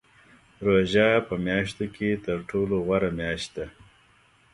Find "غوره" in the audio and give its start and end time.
2.85-3.09